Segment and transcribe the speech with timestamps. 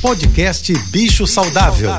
[0.00, 1.90] Podcast Bicho Saudável.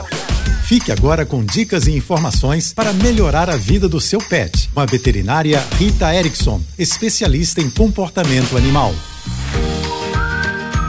[0.63, 4.69] Fique agora com dicas e informações para melhorar a vida do seu pet.
[4.73, 8.95] Com a veterinária Rita Erickson, especialista em comportamento animal.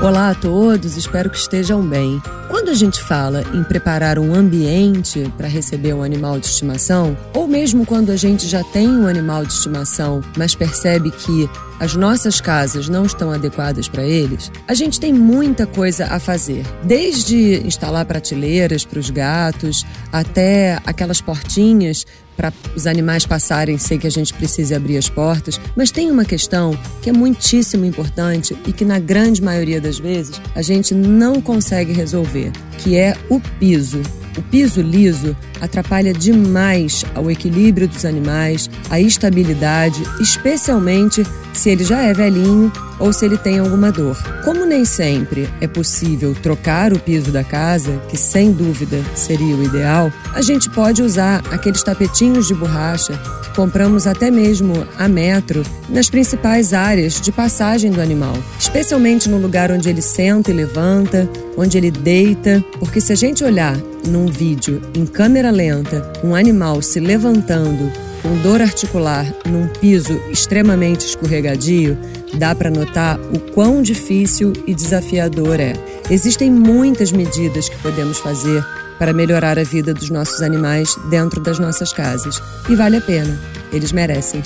[0.01, 2.23] Olá a todos, espero que estejam bem.
[2.49, 7.49] Quando a gente fala em preparar um ambiente para receber um animal de estimação, ou
[7.49, 11.51] mesmo quando a gente já tem um animal de estimação, mas percebe que
[11.81, 16.65] as nossas casas não estão adequadas para eles, a gente tem muita coisa a fazer.
[16.85, 22.05] Desde instalar prateleiras para os gatos, até aquelas portinhas
[22.37, 25.61] para os animais passarem sem que a gente precise abrir as portas.
[25.77, 30.41] Mas tem uma questão que é muitíssimo importante e que, na grande maioria das vezes,
[30.55, 34.01] a gente não consegue resolver, que é o piso.
[34.39, 42.01] O piso liso atrapalha demais ao equilíbrio dos animais, a estabilidade, especialmente se ele já
[42.03, 44.17] é velhinho ou se ele tem alguma dor.
[44.45, 49.65] Como nem sempre é possível trocar o piso da casa, que sem dúvida seria o
[49.65, 55.63] ideal, a gente pode usar aqueles tapetinhos de borracha que compramos até mesmo a metro
[55.89, 61.29] nas principais áreas de passagem do animal, especialmente no lugar onde ele senta e levanta,
[61.57, 63.77] onde ele deita, porque se a gente olhar
[64.07, 65.05] num vídeo em
[65.51, 71.99] câmera lenta um animal se levantando com dor articular num piso extremamente escorregadio,
[72.35, 75.73] dá para notar o quão difícil e desafiador é.
[76.11, 78.65] Existem muitas medidas que podemos fazer
[78.99, 82.43] para melhorar a vida dos nossos animais dentro das nossas casas.
[82.69, 83.41] E vale a pena,
[83.73, 84.43] eles merecem.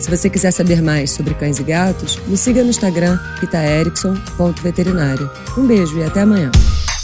[0.00, 5.30] Se você quiser saber mais sobre cães e gatos, me siga no Instagram itaerickson.veterinário.
[5.56, 6.50] Um beijo e até amanhã.